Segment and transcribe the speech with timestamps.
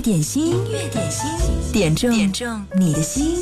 [0.00, 1.28] 点心，音乐点心，
[1.72, 3.36] 点中点中你的心。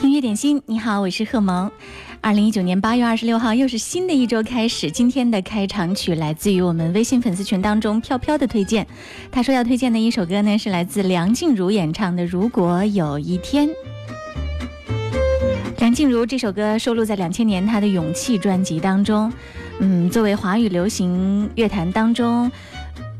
[0.00, 1.70] 音乐点心，你好，我是贺萌。
[2.22, 4.90] 二零一九年八月二十六号，又是新的一周开始。
[4.90, 8.86] 今天的开场曲来自于我们微信粉丝群当中飘飘的推荐。
[9.30, 13.68] 他说要推荐的一首歌呢，是来自梁静茹演唱的《如果有一天》。
[15.94, 19.32] 静茹这首歌收录在两千年她的《勇气》专辑当中。
[19.80, 22.50] 嗯，作为华语流行乐坛当中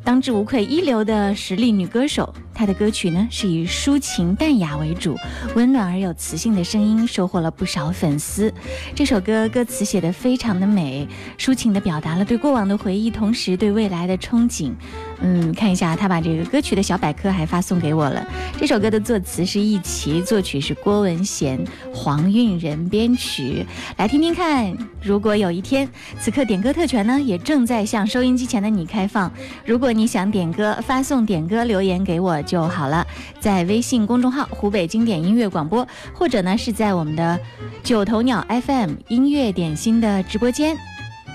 [0.05, 2.33] 当之无愧一流的实力女歌手。
[2.55, 5.17] 他的歌曲呢是以抒情淡雅为主，
[5.55, 8.53] 温暖而有磁性的声音收获了不少粉丝。
[8.95, 11.07] 这首歌歌词写得非常的美，
[11.39, 14.73] 抒情地表达了对过往的回忆，同时对未来的憧憬。
[15.21, 18.27] 嗯，看一下他把这个歌曲的小百科还发送给我了。
[18.59, 23.65] 这首歌的作词是易齐，作曲是郭文贤，黄韵仁编曲。
[23.97, 25.89] 来听听看，如果有一天，
[26.19, 29.33] 此刻点歌特权呢也正在向收音机前的你开放。
[29.65, 32.43] 如果你想点歌，发送点歌留言给我。
[32.53, 33.07] 就好了，
[33.41, 37.41] 在微信公众号“湖北经典音乐广播”，或者呢是在我们的
[37.83, 40.77] 九头鸟 FM 音乐点心的直播间，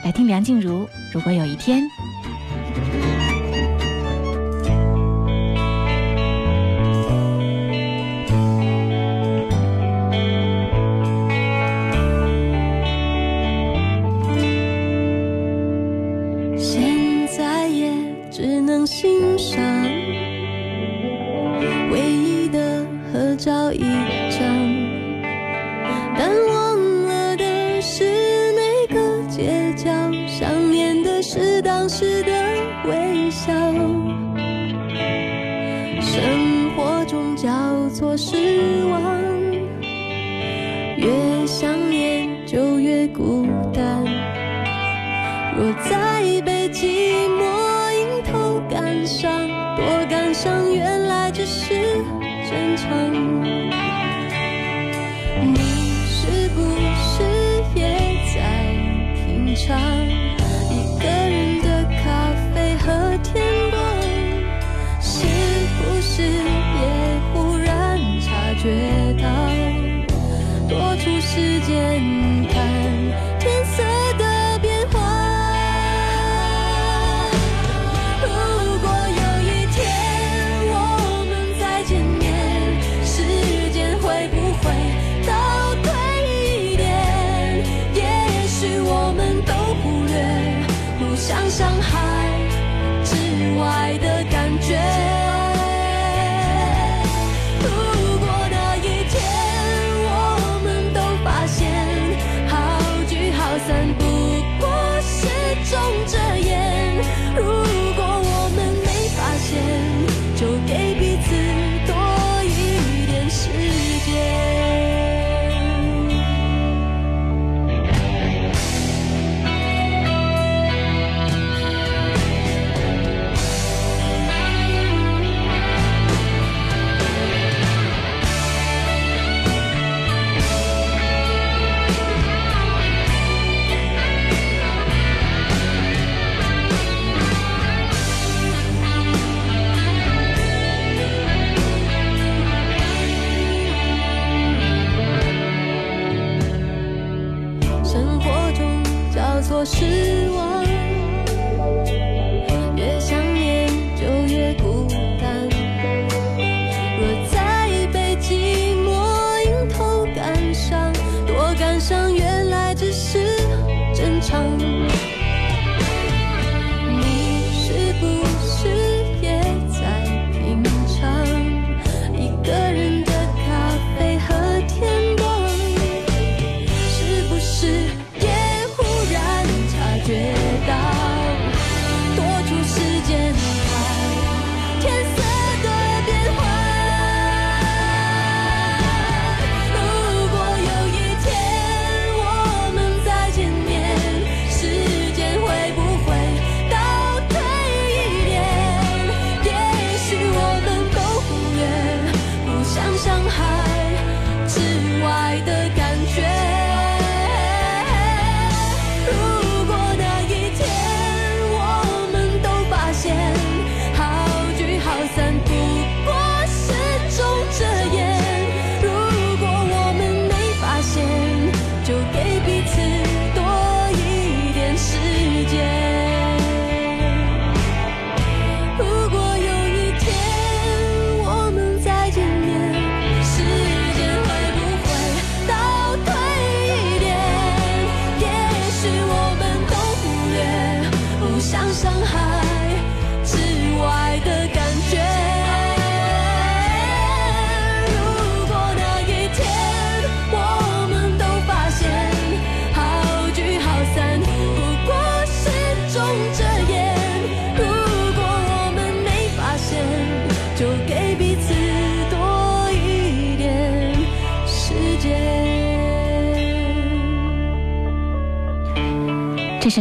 [0.04, 0.88] 来听梁静茹。
[1.12, 1.82] 如果有一天。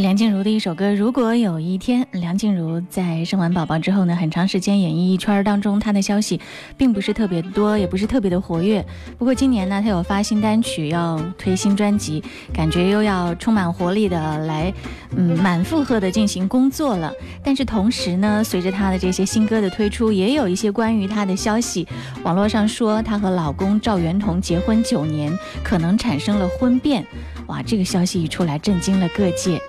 [0.00, 0.94] 梁静茹的一首歌。
[0.94, 6.40] 如果有一天，梁静茹在生完宝宝之后呢，很长时间演艺圈当中，她的消息
[6.76, 8.84] 并不是特别多，也不是特别的活跃。
[9.19, 12.22] 不过今年呢，她有发新单曲，要推新专辑，
[12.52, 14.72] 感觉又要充满活力的来，
[15.16, 17.12] 嗯，满负荷的进行工作了。
[17.42, 21.87] 但是同时呢，随着她的这些新歌的推出，也有一些关于她的消息。
[22.22, 25.32] 网络上说，她和老公赵元同结婚九年，
[25.64, 27.04] 可能产生了婚变。
[27.46, 29.60] 哇，这个消息一出来，震惊了各界。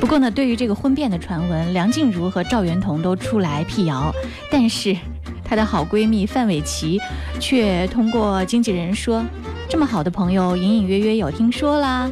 [0.00, 4.12] 不过呢，对于这个婚变的传闻，梁静茹和赵元同都出来辟谣，
[4.50, 4.96] 但是
[5.44, 7.00] 她的好闺蜜范玮琪
[7.40, 9.24] 却通过经纪人说，
[9.68, 12.10] 这么好的朋友，隐隐约约有听说啦。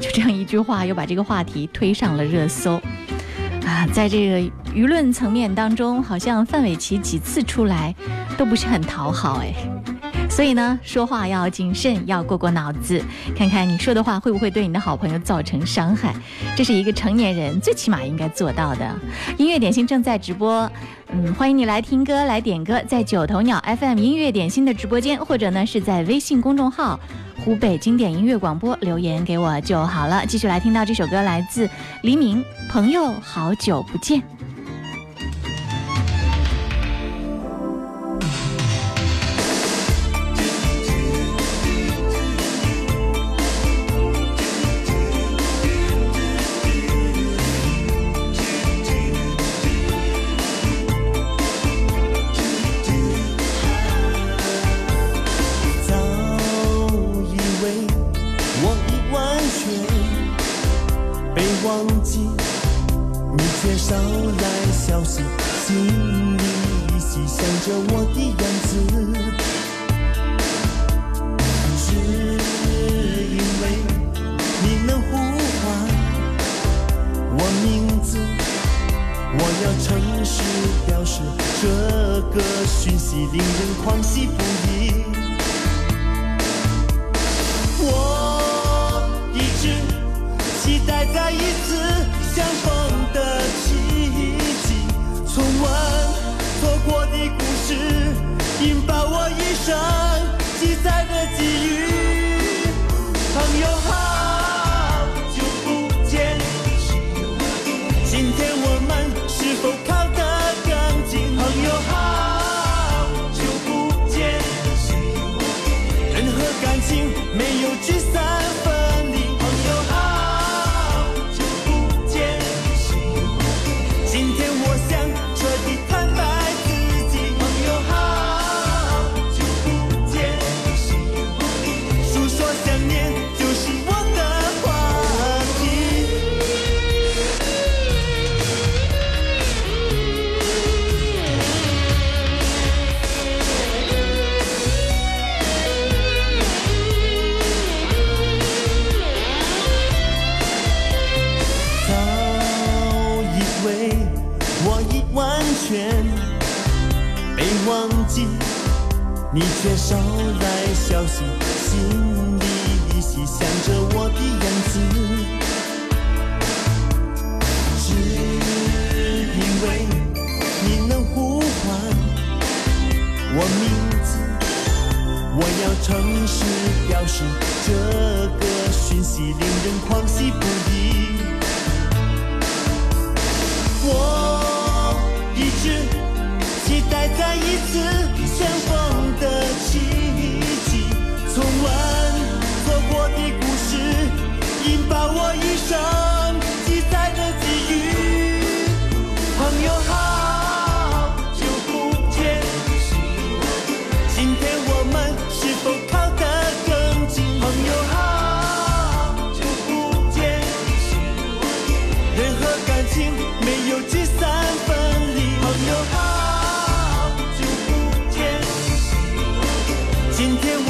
[0.00, 2.80] 就这样一句话，又把这个话题推上了热搜。
[3.66, 4.38] 啊，在这个
[4.74, 7.94] 舆论层面当中，好像范玮琪几次出来
[8.38, 9.54] 都不是很讨好，哎。
[10.36, 13.02] 所以呢，说话要谨慎，要过过脑子，
[13.34, 16.14] 看看你说的话会不会对你的好朋友造成伤害。
[16.54, 18.94] 这是一个成年人最起码应该做到的。
[19.38, 20.70] 音乐点心正在直播，
[21.08, 27.00] 嗯，欢迎你来听歌来点歌，在九头鸟 FM 音乐点心的直播间，或者呢是在微信公众号
[27.42, 30.22] 湖北经典音乐广播留言给我就好了。
[30.26, 31.66] 继续来听到这首歌，来自
[32.02, 34.22] 黎明，朋友，好久不见。
[67.64, 68.70] 着我的样子，
[71.78, 71.86] 是
[73.24, 73.62] 因为
[74.62, 75.10] 你能呼
[75.62, 75.64] 唤
[77.32, 77.66] 我名
[78.02, 78.08] 字，
[79.38, 79.86] 我要诚
[80.24, 80.34] 实
[80.86, 81.20] 表示
[81.60, 81.64] 这
[82.34, 82.36] 个
[82.66, 84.38] 讯息令人狂喜不
[84.70, 85.04] 已。
[87.78, 87.84] 我
[89.32, 89.64] 一直
[90.62, 91.68] 期待再一次
[92.34, 92.75] 相逢。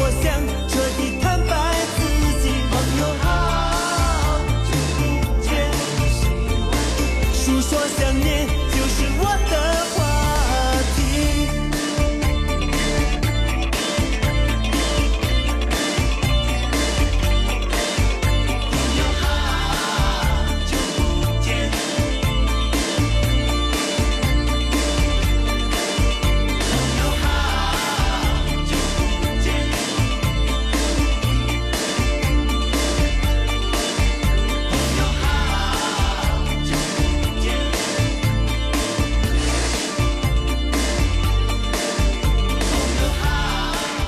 [0.07, 0.76] 我想。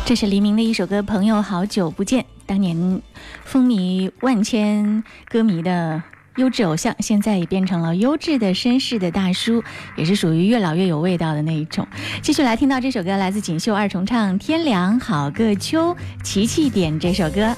[0.09, 2.23] 这是黎明的一首歌，《朋友好久不见》。
[2.47, 3.03] 当年
[3.45, 6.03] 风靡万千歌迷的
[6.37, 9.62] 优质偶像，现在也变成了优质的绅士的大叔，
[9.99, 11.87] 也是属于越老越有味道的那一种。
[12.23, 15.95] 继续来听到这首歌，来自锦绣二重唱，《天凉好个秋》。
[16.25, 17.55] 琪琪点这首歌，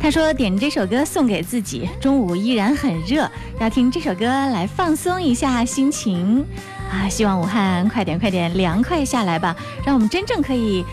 [0.00, 6.44] 他说点这首歌送给自己，中午依然很热，要听这首歌来放松一下心情
[6.90, 7.08] 啊！
[7.08, 10.84] 希望武汉快点快点凉快下来吧，让我们真正可以。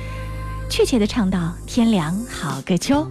[0.75, 3.08] 确切的唱到天凉好个秋。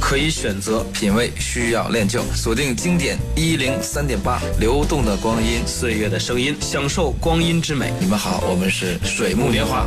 [0.00, 2.22] 可以选择品味，需要练就。
[2.34, 7.92] 锁定经典一零三点八，流动的光阴，岁月的声音，享受光阴之美。
[8.00, 9.86] 你们好，我们是水木年华。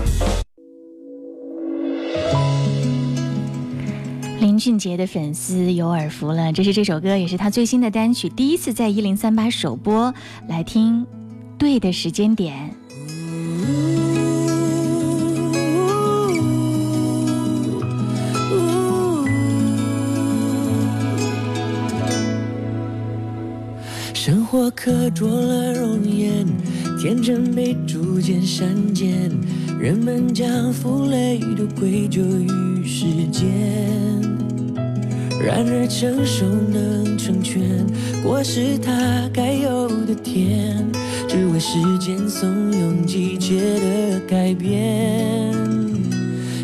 [4.39, 10.13] 林俊杰的粉丝有耳福了，这是这首歌，也是他最新的单曲，第一次在一零三八首播。
[10.47, 11.05] 来听，
[11.57, 12.78] 对的时间点。
[24.71, 26.45] 刻着了容颜，
[26.99, 29.29] 天真被逐渐删减，
[29.79, 33.47] 人们将负累都归咎于时间。
[35.41, 37.61] 然而成熟能成全，
[38.21, 40.85] 过是他该有的甜，
[41.27, 45.53] 只为时间怂恿季节的改变。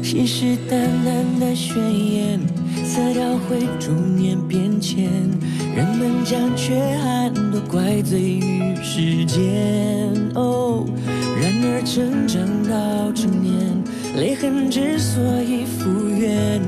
[0.03, 2.39] 信誓旦旦的宣言，
[2.85, 5.09] 色调会逐年变迁。
[5.75, 9.41] 人们将缺憾怪罪于时间，
[10.35, 10.85] 哦。
[11.41, 13.83] 然而成长到成年，
[14.15, 16.61] 泪痕之所以复原，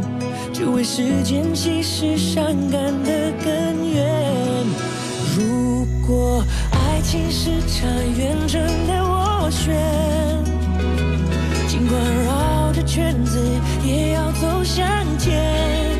[0.53, 4.65] 只为时间稀释伤感的根源。
[5.37, 9.75] 如果爱情是场远征的斡旋，
[11.67, 13.39] 尽管绕着圈子，
[13.85, 14.85] 也要走向
[15.17, 15.96] 前。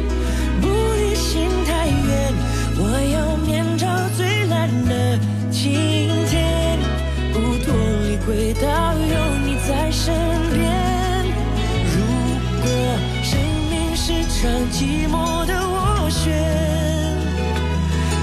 [14.78, 16.38] 寂寞的斡旋，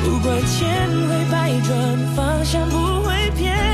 [0.05, 3.74] 不管千回百转，方向不会偏。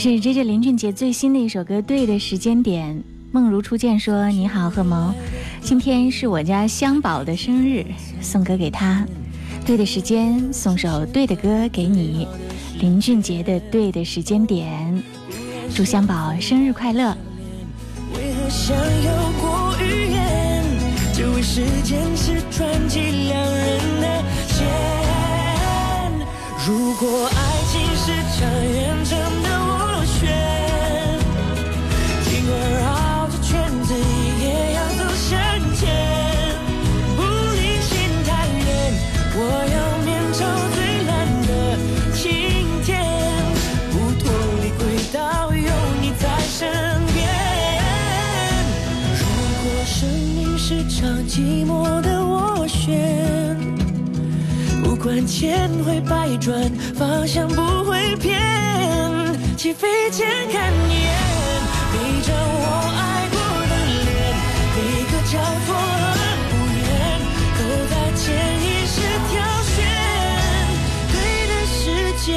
[0.00, 2.88] 是 J J 林俊杰最新的一首歌《对的时间点》。
[3.32, 5.14] 梦如初见说：“你好，贺萌，
[5.60, 7.84] 今天是我家香宝的生日，
[8.22, 9.06] 送歌给他。
[9.66, 12.26] 对的时间，送首对的歌给你。
[12.80, 14.72] 林俊杰的《对的时间点》，
[15.76, 17.14] 祝香宝生日快乐。
[18.14, 20.64] 为何像有过语言？
[21.12, 24.66] 只为时间是传奇两人的线。
[26.66, 27.36] 如果爱
[27.70, 29.18] 情是场远程
[51.40, 53.56] 寂寞的斡旋，
[54.84, 58.38] 不管千回百转，方向不会变。
[59.56, 61.10] 起飞前看一眼，
[61.92, 62.66] 每张我
[63.00, 63.36] 爱过
[63.70, 64.06] 的脸，
[64.76, 65.32] 每个交
[65.64, 66.18] 错和
[66.52, 66.84] 无缘，
[67.56, 68.20] 都在潜
[68.60, 69.00] 意识
[69.30, 69.32] 挑
[69.64, 69.72] 选
[71.10, 71.14] 对
[71.48, 71.80] 的时
[72.22, 72.28] 间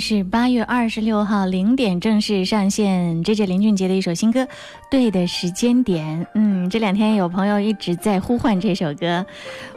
[0.00, 4.40] 是八月二十六号零点正式上线，J J 林俊杰的一首新歌
[4.90, 6.22] 《对的时间点》。
[6.34, 9.24] 嗯，这两天有朋友一直在呼唤这首歌，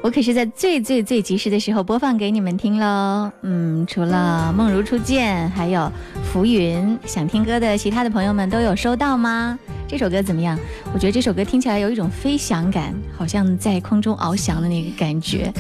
[0.02, 3.30] 我可是在最最最及时的时候播放给你们听喽。
[3.42, 5.92] 嗯，除了梦如初见，还有
[6.24, 9.60] 浮云，想听歌的其他的朋友们都有收到吗？
[9.88, 10.58] 这首歌怎么样？
[10.94, 15.54] 我觉得这首歌听起来有一种飞翔感，好像在空中翱翔的那个感觉。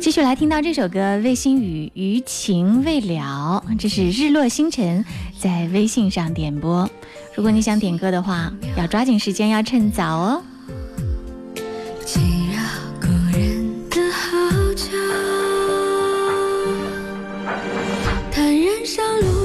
[0.00, 5.04] 继续来听到这首歌《卫星雨余情未了》，这是日落星辰
[5.38, 6.88] 在微信上点播。
[7.34, 10.42] 如果你想点歌的话，要抓紧时间，要趁早哦。
[18.84, 19.37] 上路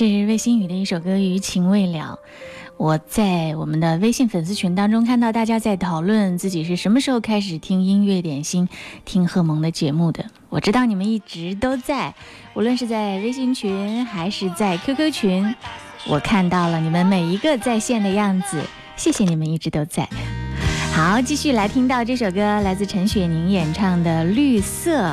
[0.00, 2.18] 这是魏新雨的一首歌《余情未了》。
[2.78, 8.66] 我在我们的微信粉丝群当中看到大家在讨论自己是什么时候开始听音乐点心、
[9.04, 10.24] 听贺蒙的节目的。
[10.48, 12.14] 我知道你们一直都在，
[12.54, 15.54] 无论是在微信群还是在 QQ 群，
[16.08, 18.62] 我看到了你们每一个在线的样子。
[18.96, 20.08] 谢谢你们一直都在。
[20.94, 25.08] 好，继续来听到这首歌，来自陈雪凝演唱的《绿色》。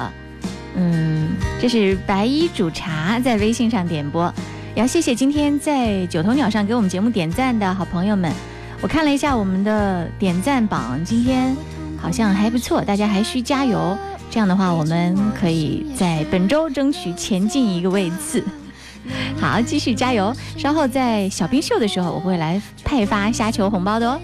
[0.77, 1.27] 嗯，
[1.59, 4.33] 这是白衣煮茶在微信上点播，
[4.77, 8.31] 也要谢谢今天在九头鸟上给我们节目点赞的好朋友们。
[8.79, 11.57] 我看了一下我们的点赞榜，今天
[11.99, 13.97] 好像还不错，大家还需加油。
[14.29, 18.45] 这样的话，我们可以在本周争取前进一个位次。
[19.41, 20.31] 好，继续加油！
[20.55, 24.21] 稍后在小冰秀的时候，我会来派发虾球红包的哦。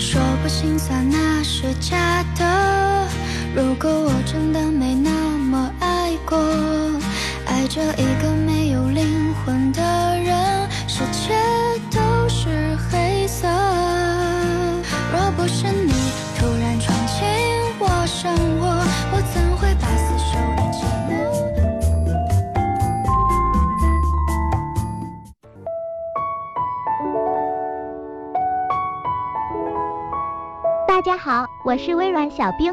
[0.00, 3.06] 说不心酸那是假的。
[3.54, 6.36] 如果我真的没那么爱过，
[7.64, 9.80] 爱着一个没有灵魂的
[10.20, 11.32] 人，世界
[11.90, 13.48] 都是黑色。
[15.10, 15.90] 若不是你
[16.38, 17.24] 突然闯进
[17.78, 18.66] 我生活，
[19.12, 21.10] 我怎会把死守的寂寞？
[30.86, 32.70] 大家好，我是微软小冰。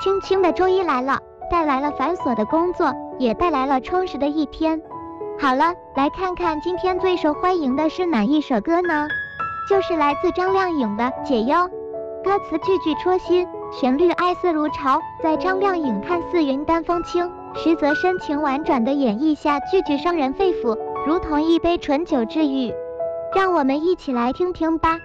[0.00, 1.18] 轻轻的周一来了，
[1.50, 4.80] 带来了繁琐的工作，也带来了充实的一天。
[5.38, 9.06] 好了，来看看今天最受欢迎的是哪一首歌呢？
[9.68, 11.54] 就是来自张靓颖的《解忧》，
[12.24, 22.72] 歌词句句戳心，旋律爱似如潮，在张靓颖看似云淡风轻，实则深情婉转的演绎下，句句伤人肺腑，如同一杯醇酒治愈。
[23.36, 24.98] 让我们一起来听听吧。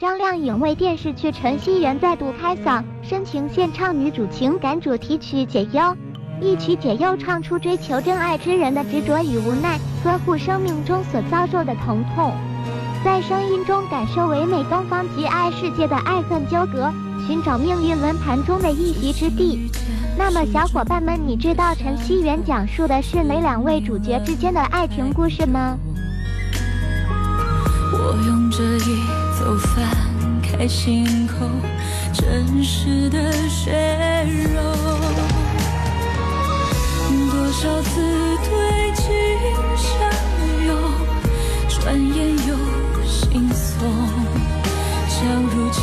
[0.00, 5.82] 张靓颖为电视剧《陈希媛》再度开嗓，深情献唱女主情感主题曲《解忧》。
[6.40, 12.32] 一曲《解忧》唱出追求真爱之人的执着与无奈，呵护生命中所遭受的疼痛，
[13.04, 16.90] 在声音中感受唯美东方及爱世界的爱恨纠葛，
[17.26, 19.70] 寻找命运轮盘中的一席之地。
[20.16, 25.76] 那么，小伙伴们，你知道《陈希媛》讲述的是哪两位主角之间的爱情故事吗？
[27.92, 29.88] 我用这一都翻
[30.42, 31.48] 开心口，
[32.12, 33.72] 真实的血
[34.52, 34.60] 肉，
[37.32, 37.90] 多少次
[38.44, 39.04] 对镜
[39.76, 39.88] 相
[40.66, 40.68] 拥，
[41.70, 42.54] 转眼又
[43.08, 43.80] 惺忪，
[45.08, 45.80] 将如今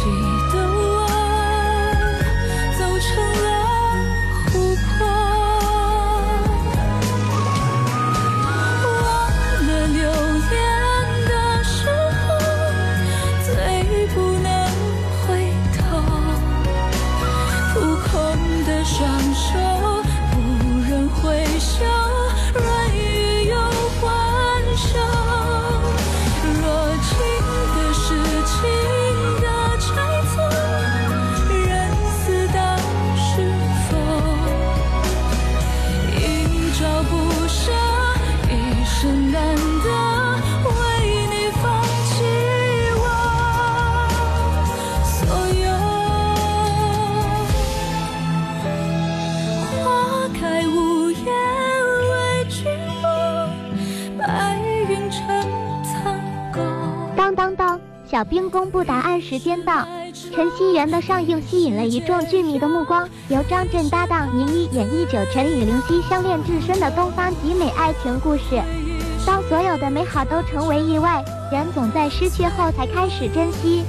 [57.16, 59.88] 当当当小兵公布答案时间到
[60.34, 68.62] 陈熙媛的上映吸引了一众剧迷的目光由张震搭档倪妮演绎九晨与灵犀相恋至深的东方极美爱情故事。
[69.26, 73.84] 当所有的美好都成为意外人总在失去后才开始珍惜。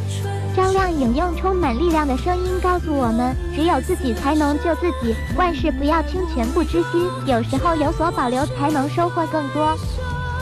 [0.54, 9.76] 张靓颖用充满力量的声音告诉我们只有自己才能救自己万事不要轻全部之心有时候有所保留才能收获更多。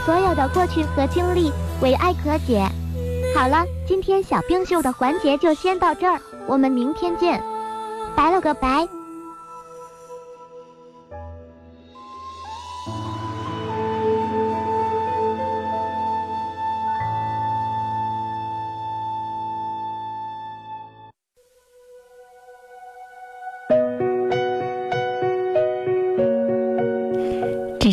[0.07, 2.65] 所有的过去和经历，唯爱可解。
[3.35, 7.43] 好了，今天小冰秀的环节就先到这儿，我们明天见，
[8.15, 8.89] 拜了个拜。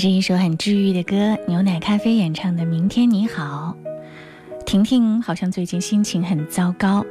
[0.04, 3.74] 是一首很治愈的歌，牛奶咖啡演唱的《明天你好》。
[4.66, 7.06] 婷婷好像最近心情很糟糕，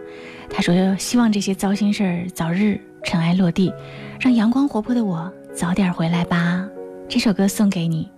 [0.51, 3.73] 她说希望这些糟心事儿早日尘埃落地，
[4.21, 6.69] 让阳光活泼的我早点回来吧。
[7.09, 8.11] 这首歌送给你，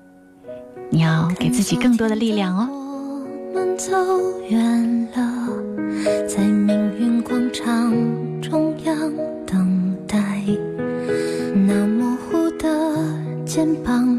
[0.91, 2.69] 你要给自己更多的力量哦。
[3.55, 3.93] 我们走
[4.49, 7.95] 远了，在命运广场
[8.43, 9.13] 中央
[9.47, 10.43] 等待，
[11.55, 12.69] 那模糊的
[13.47, 14.19] 肩膀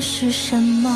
[0.00, 0.90] 是什么。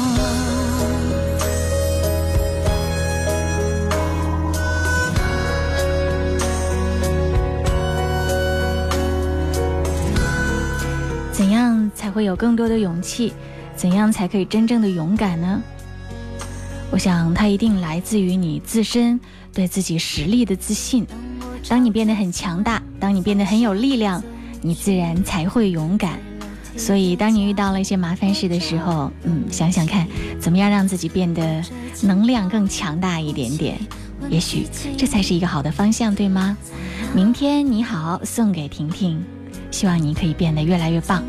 [11.31, 13.33] 怎样才会有更多的勇气？
[13.77, 15.61] 怎样才可以真正的勇敢呢？
[16.91, 19.21] 我想，它一定来自于你自身
[19.53, 21.05] 对自己实力的自信。
[21.69, 24.23] 当你变得很强大，当你变得很有力量，
[24.63, 26.21] 你自然才会勇敢。
[26.77, 30.07] 所以，当你遇到了一些麻烦事的时候，嗯，想想看，
[30.41, 31.63] 怎么样让自己变得
[32.03, 33.79] 能量更强大一点点？
[34.29, 36.57] 也许这才是一个好的方向，对吗？
[37.15, 39.23] 明天你好，送给婷婷，
[39.71, 41.23] 希望你可以变得越来越棒。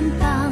[0.00, 0.49] 肩膀。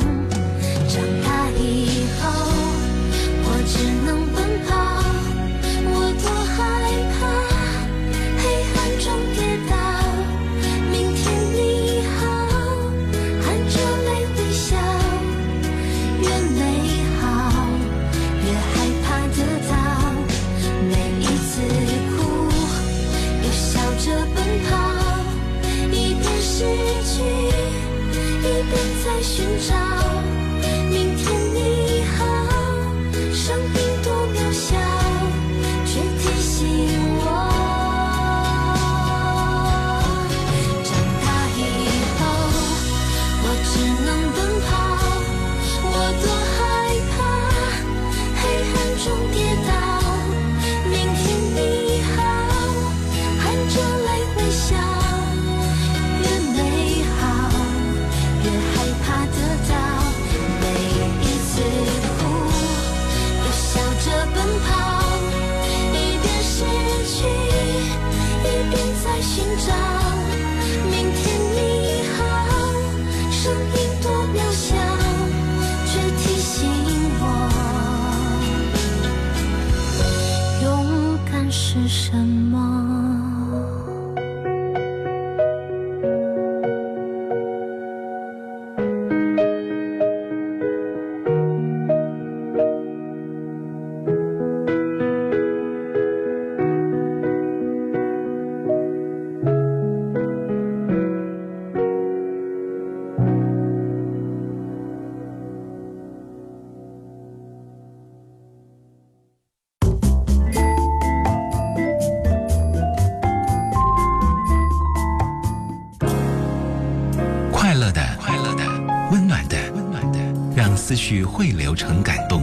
[121.08, 122.42] 思绪汇流成感动。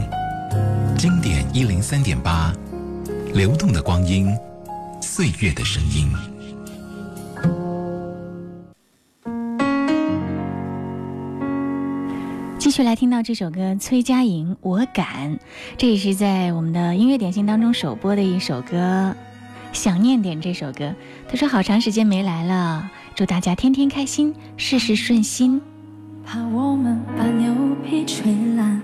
[0.98, 2.52] 经典一零三点八，
[3.32, 4.36] 流动的光阴，
[5.00, 6.10] 岁月的声音。
[12.58, 15.36] 继续来听到这首歌，崔佳莹《我敢》，
[15.78, 19.16] 这也是在我们的音乐点心当中首播的一首歌。
[19.74, 20.92] 想念点这首歌，
[21.30, 25.62] 他说好长时间没来了，祝大家天天开心，事事顺心。
[26.26, 27.54] 怕我们把牛
[27.86, 28.82] 被吹烂，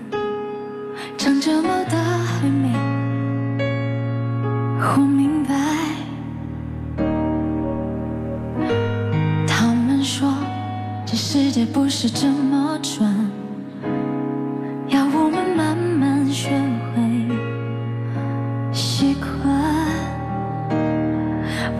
[1.18, 2.72] 长这么大还没
[4.78, 5.54] 活明白。
[9.44, 10.32] 他们说
[11.04, 13.12] 这世界不是这么转，
[14.86, 16.50] 要我们慢慢学
[16.94, 17.02] 会
[18.72, 19.52] 习惯。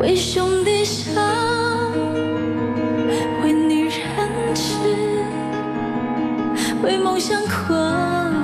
[0.00, 1.22] 为兄弟伤，
[6.82, 8.34] 为梦想狂，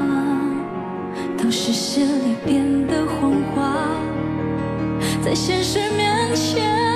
[1.36, 3.74] 都是戏里变的谎话，
[5.20, 6.87] 在现实面前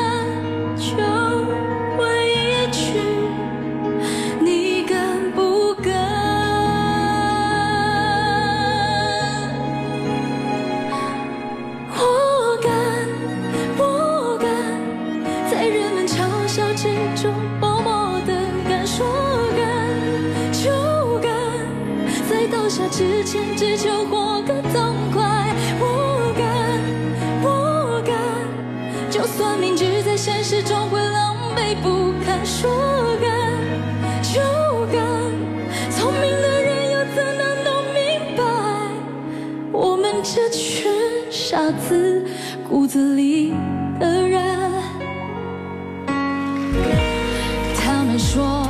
[42.69, 43.53] 骨子里
[43.99, 44.43] 的人。
[47.77, 48.67] 他们说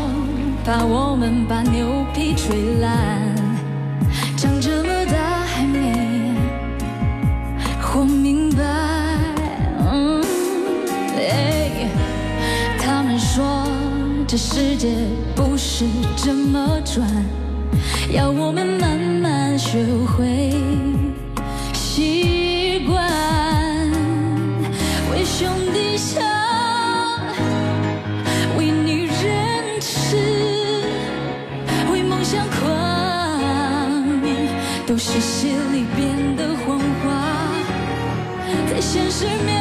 [0.64, 3.20] 把我们把牛皮吹烂，
[4.36, 6.34] 长这么大还没
[7.80, 8.62] 活明白。
[12.78, 13.66] 他们说
[14.26, 14.88] 这世界
[15.34, 15.86] 不是
[16.16, 17.06] 这么转，
[18.12, 20.52] 要我们慢慢学会
[21.72, 22.41] 习
[22.86, 23.90] 关，
[25.10, 26.22] 为兄弟想，
[28.56, 30.16] 为女人痴，
[31.92, 32.70] 为梦想狂，
[34.86, 37.10] 都是戏里变的谎话，
[38.70, 39.51] 在现实面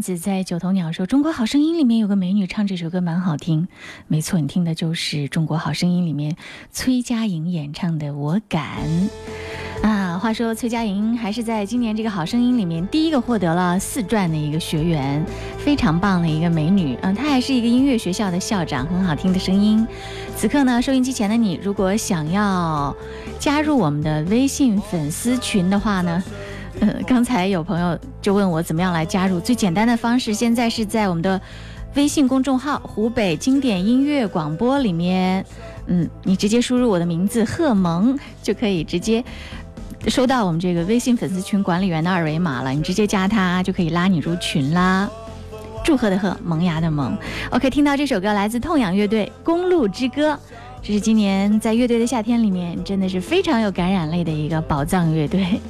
[0.00, 3.68] 子在九头鸟说：“中国好声音里面有个美女唱这首歌蛮好听。”
[4.08, 6.36] 没错，你听的就是《中国好声音》里面
[6.70, 8.62] 崔佳莹演唱的《我敢》
[9.86, 10.18] 啊。
[10.18, 15.24] 话说崔佳莹还是在今年这个好声音里面第一个获得了四传的一个学员，
[15.58, 16.96] 非常棒的一个美女。
[17.00, 19.86] 嗯，她还是一个音乐学校的校长，很好听的声音。
[20.36, 22.94] 此刻呢，收音机前的你，如果想要
[23.38, 26.22] 加入我们的微信粉丝群的话呢？
[27.06, 31.40] 刚才有朋友就问我怎么样来加入，最简单的方式现在是在我们的
[31.96, 35.44] 微信公众号“湖北经典音乐广播”里面，
[35.86, 39.24] 嗯，你直接输入我的名字贺萌，就可以直接
[40.06, 42.70] 收到我们这个微信粉丝群管理员的二维码了。
[42.70, 45.10] 你直接加他就可以拉你入群啦。
[45.84, 47.16] 祝贺的贺，萌芽的萌。
[47.50, 50.32] OK，听到这首歌来自痛仰乐队《公路之歌》，
[50.80, 55.60] 这是今年在乐队的夏天里面真的是非常有感染力的一个宝藏乐队。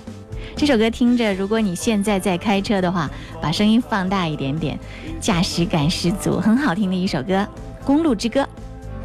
[0.56, 4.78] 这首歌听着，如果你现在在开车的话，把声音放大一点点，
[5.20, 7.34] 驾驶感十足，很好听的一首歌
[7.84, 8.40] 《公路之歌》。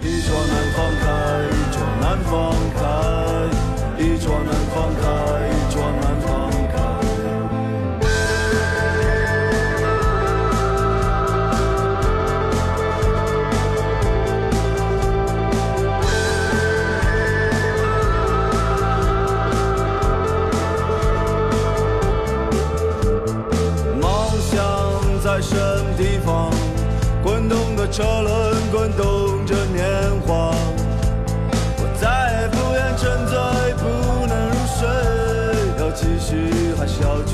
[0.02, 1.08] 一桌难放开，
[1.50, 2.84] 一桌难放开，
[4.04, 5.06] 一桌难放开，
[25.97, 26.51] 地方？
[27.23, 29.83] 滚动的车轮，滚动着年
[30.27, 30.53] 华。
[31.77, 33.33] 我再也不愿沉醉，
[33.81, 33.83] 不
[34.27, 34.88] 能入睡，
[35.79, 37.33] 要继续还是要去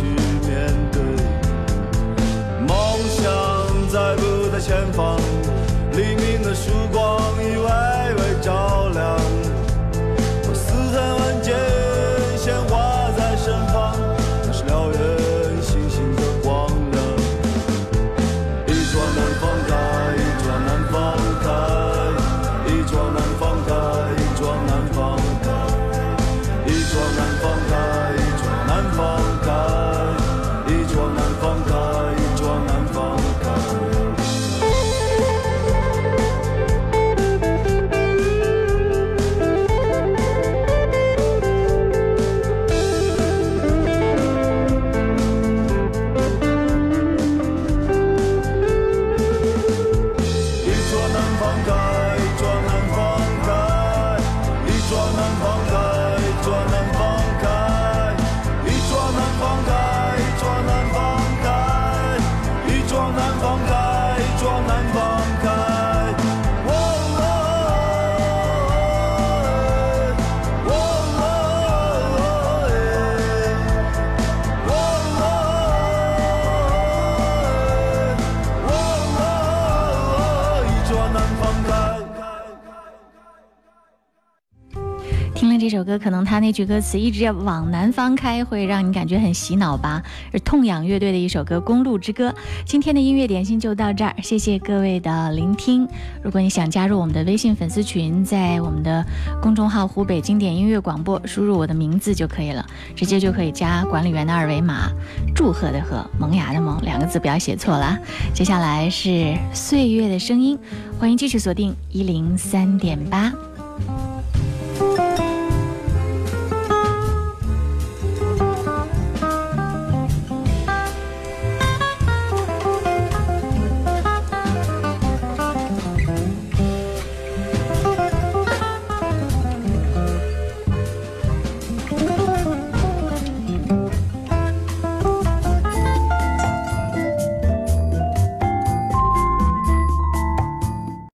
[85.98, 90.02] 可能他那句歌词一直要往南方开，会让你感觉很洗脑吧。
[90.32, 92.30] 是痛仰乐队的一首歌《公路之歌》。
[92.66, 95.88] 今天的音乐点心就到这儿，谢谢各位的聆听。
[96.24, 99.06] 如果你想加入我们的微信粉丝群，在我们的
[99.42, 102.66] 公众号“湖北经典音乐广播”输入我的名字就可以了，
[102.96, 104.90] 直接就可以加管理员的二维码。
[105.36, 107.98] 祝贺的贺，萌芽的萌，两个字不要写错了。
[108.34, 110.58] 接下来是岁月的声音，
[111.00, 113.32] 欢迎继续锁定一零三点八。